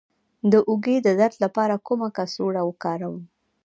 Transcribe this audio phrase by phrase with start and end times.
[0.51, 3.17] د اوږې د درد لپاره کومه کڅوړه وکاروم؟